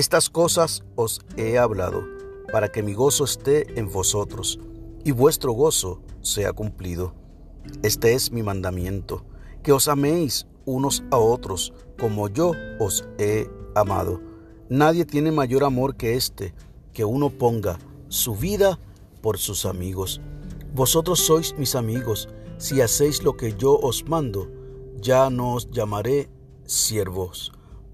[0.00, 2.08] Estas cosas os he hablado,
[2.50, 4.58] para que mi gozo esté en vosotros,
[5.04, 7.12] y vuestro gozo sea cumplido.
[7.82, 9.26] Este es mi mandamiento,
[9.62, 14.22] que os améis unos a otros, como yo os he amado.
[14.70, 16.54] Nadie tiene mayor amor que este,
[16.94, 18.78] que uno ponga su vida
[19.20, 20.22] por sus amigos.
[20.74, 22.26] Vosotros sois mis amigos,
[22.56, 24.50] si hacéis lo que yo os mando,
[24.96, 26.30] ya no os llamaré
[26.64, 27.52] siervos,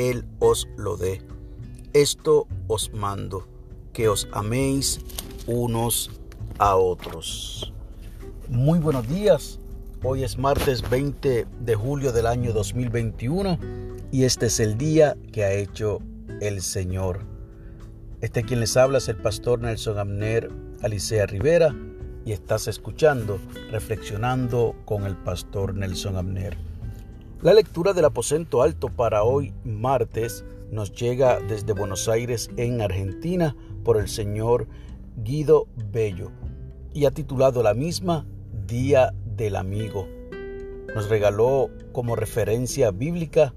[0.00, 1.20] Él os lo dé.
[1.92, 3.46] Esto os mando,
[3.92, 4.98] que os améis
[5.46, 6.10] unos
[6.58, 7.74] a otros.
[8.48, 9.58] Muy buenos días.
[10.02, 13.58] Hoy es martes 20 de julio del año 2021
[14.10, 15.98] y este es el día que ha hecho
[16.40, 17.26] el Señor.
[18.22, 21.76] Este quien les habla es el pastor Nelson Amner Alicea Rivera
[22.24, 23.38] y estás escuchando
[23.70, 26.69] Reflexionando con el pastor Nelson Amner.
[27.42, 33.56] La lectura del aposento alto para hoy martes nos llega desde Buenos Aires en Argentina
[33.82, 34.66] por el señor
[35.16, 36.32] Guido Bello
[36.92, 38.26] y ha titulado la misma
[38.66, 40.06] Día del Amigo.
[40.94, 43.54] Nos regaló como referencia bíblica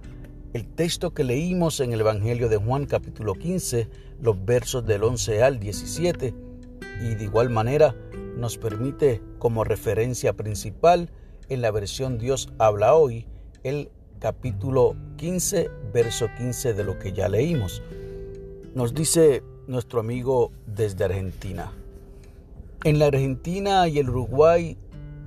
[0.54, 3.90] el texto que leímos en el Evangelio de Juan capítulo 15,
[4.22, 6.34] los versos del 11 al 17,
[7.02, 7.94] y de igual manera
[8.38, 11.10] nos permite como referencia principal
[11.50, 13.28] en la versión Dios habla hoy
[13.64, 17.82] el capítulo 15, verso 15 de lo que ya leímos.
[18.76, 21.72] Nos dice nuestro amigo desde Argentina.
[22.84, 24.78] En la Argentina y el Uruguay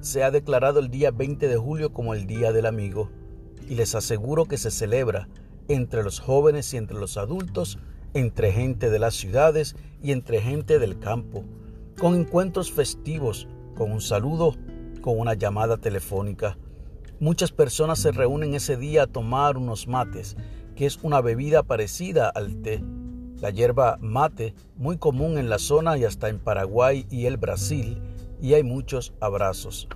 [0.00, 3.10] se ha declarado el día 20 de julio como el Día del Amigo
[3.68, 5.28] y les aseguro que se celebra
[5.68, 7.78] entre los jóvenes y entre los adultos,
[8.12, 11.44] entre gente de las ciudades y entre gente del campo,
[11.98, 14.54] con encuentros festivos, con un saludo,
[15.00, 16.58] con una llamada telefónica.
[17.18, 20.36] Muchas personas se reúnen ese día a tomar unos mates,
[20.74, 22.82] que es una bebida parecida al té.
[23.40, 28.02] La hierba mate, muy común en la zona y hasta en Paraguay y el Brasil,
[28.42, 29.88] y hay muchos abrazos.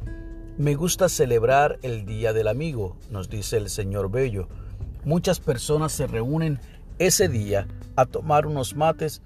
[0.57, 4.49] Me gusta celebrar el Día del Amigo, nos dice el señor Bello.
[5.05, 6.59] Muchas personas se reúnen
[6.99, 7.67] ese día
[7.97, 9.23] a tomar unos mates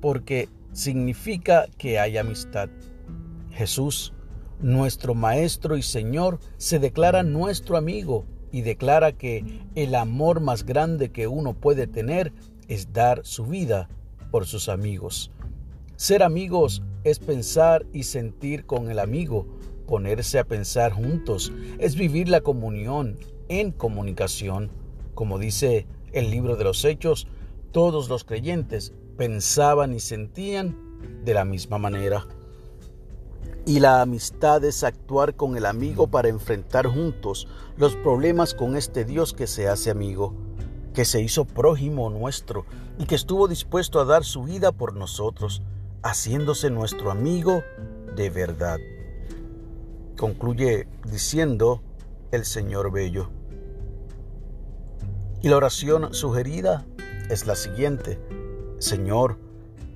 [0.00, 2.68] porque significa que hay amistad.
[3.50, 4.14] Jesús
[4.62, 9.44] nuestro Maestro y Señor se declara nuestro amigo y declara que
[9.74, 12.32] el amor más grande que uno puede tener
[12.68, 13.88] es dar su vida
[14.30, 15.30] por sus amigos.
[15.96, 19.46] Ser amigos es pensar y sentir con el amigo,
[19.86, 24.70] ponerse a pensar juntos, es vivir la comunión en comunicación.
[25.14, 27.26] Como dice el libro de los Hechos,
[27.72, 30.76] todos los creyentes pensaban y sentían
[31.24, 32.26] de la misma manera.
[33.70, 39.04] Y la amistad es actuar con el amigo para enfrentar juntos los problemas con este
[39.04, 40.34] Dios que se hace amigo,
[40.92, 42.66] que se hizo prójimo nuestro
[42.98, 45.62] y que estuvo dispuesto a dar su vida por nosotros,
[46.02, 47.62] haciéndose nuestro amigo
[48.16, 48.78] de verdad.
[50.18, 51.80] Concluye diciendo
[52.32, 53.30] el Señor Bello.
[55.42, 56.86] Y la oración sugerida
[57.28, 58.18] es la siguiente.
[58.80, 59.38] Señor,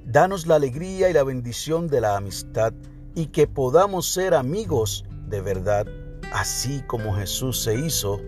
[0.06, 2.72] danos la alegría y la bendición de la amistad
[3.14, 5.86] y que podamos ser amigos de verdad,
[6.32, 8.20] así como Jesús se hizo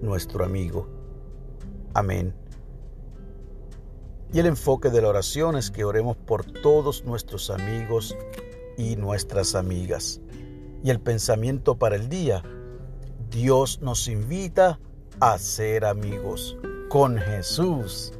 [0.00, 0.88] nuestro amigo.
[1.94, 2.34] Amén.
[4.32, 8.16] Y el enfoque de la oración es que oremos por todos nuestros amigos
[8.78, 10.20] y nuestras amigas.
[10.82, 12.42] Y el pensamiento para el día,
[13.30, 14.80] Dios nos invita
[15.20, 16.56] a ser amigos
[16.88, 18.12] con Jesús,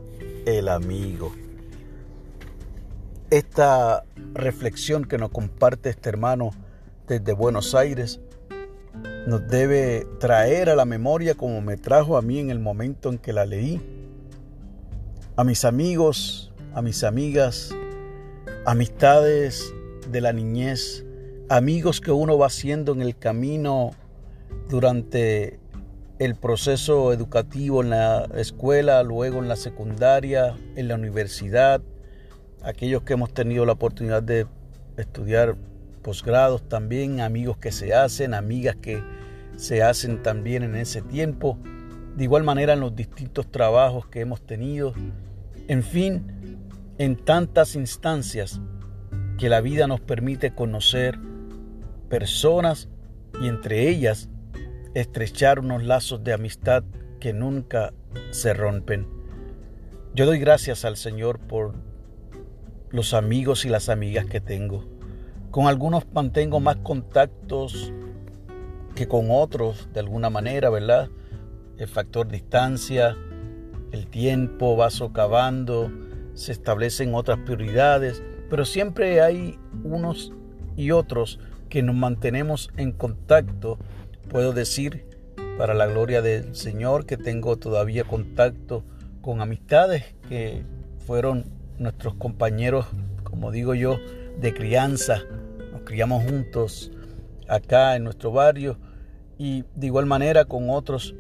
[0.46, 1.32] el amigo.
[3.32, 6.50] Esta reflexión que nos comparte este hermano
[7.08, 8.20] desde Buenos Aires
[9.26, 13.17] nos debe traer a la memoria como me trajo a mí en el momento en
[13.17, 13.81] que la leí.
[15.34, 17.75] A mis amigos, a mis amigas,
[18.67, 19.73] amistades
[20.11, 21.06] de la niñez,
[21.49, 23.93] amigos que uno va haciendo en el camino
[24.69, 25.58] durante
[26.19, 31.81] el proceso educativo en la escuela, luego en la secundaria, en la universidad,
[32.62, 34.46] aquellos que hemos tenido la oportunidad de
[34.96, 35.56] estudiar
[36.02, 39.02] posgrados también, amigos que se hacen, amigas que
[39.56, 41.58] se hacen también en ese tiempo,
[42.16, 44.92] de igual manera en los distintos trabajos que hemos tenido,
[45.68, 46.58] en fin,
[46.98, 48.60] en tantas instancias
[49.38, 51.18] que la vida nos permite conocer
[52.08, 52.88] personas
[53.40, 54.28] y entre ellas
[54.94, 56.84] estrechar unos lazos de amistad
[57.18, 57.94] que nunca
[58.30, 59.06] se rompen.
[60.14, 61.74] Yo doy gracias al Señor por
[62.92, 64.84] los amigos y las amigas que tengo.
[65.50, 67.92] Con algunos mantengo más contactos
[68.94, 71.08] que con otros, de alguna manera, ¿verdad?
[71.78, 73.16] El factor distancia,
[73.90, 75.90] el tiempo va socavando,
[76.34, 80.32] se establecen otras prioridades, pero siempre hay unos
[80.76, 81.38] y otros
[81.68, 83.78] que nos mantenemos en contacto.
[84.28, 85.06] Puedo decir,
[85.56, 88.84] para la gloria del Señor, que tengo todavía contacto
[89.22, 90.64] con amistades que
[91.06, 92.87] fueron nuestros compañeros,
[93.23, 93.99] como digo yo,
[94.38, 95.23] de crianza.
[95.73, 96.90] Nos criamos juntos
[97.49, 98.79] acá en nuestro barrio
[99.38, 101.14] y de igual manera con otros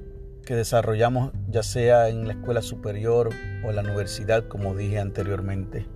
[0.46, 3.30] que desarrollamos ya sea en la escuela superior
[3.64, 5.86] o en la universidad, como dije anteriormente.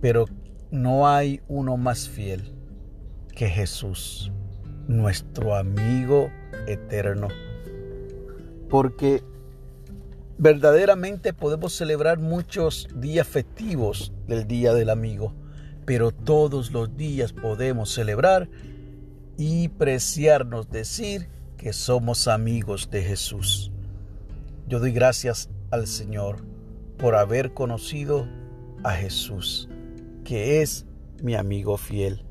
[0.00, 0.26] Pero
[0.70, 2.54] no hay uno más fiel
[3.34, 4.32] que Jesús,
[4.86, 6.30] nuestro amigo
[6.66, 7.28] eterno.
[8.68, 9.22] Porque
[10.40, 15.34] Verdaderamente podemos celebrar muchos días festivos del Día del Amigo,
[15.84, 18.48] pero todos los días podemos celebrar
[19.36, 23.72] y preciarnos decir que somos amigos de Jesús.
[24.68, 26.44] Yo doy gracias al Señor
[26.98, 28.28] por haber conocido
[28.84, 29.68] a Jesús,
[30.22, 30.86] que es
[31.20, 32.24] mi amigo fiel.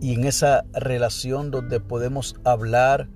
[0.00, 3.08] Y en esa relación donde podemos hablar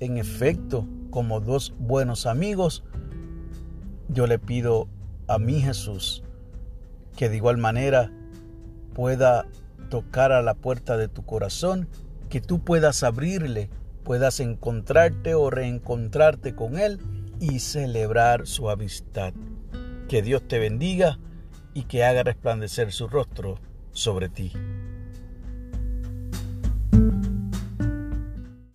[0.00, 2.82] en efecto como dos buenos amigos,
[4.12, 4.88] yo le pido
[5.26, 6.22] a mi Jesús
[7.16, 8.10] que de igual manera
[8.94, 9.46] pueda
[9.90, 11.88] tocar a la puerta de tu corazón,
[12.28, 13.68] que tú puedas abrirle,
[14.04, 16.98] puedas encontrarte o reencontrarte con Él
[17.40, 19.34] y celebrar su amistad.
[20.08, 21.18] Que Dios te bendiga
[21.74, 23.58] y que haga resplandecer su rostro
[23.92, 24.52] sobre ti.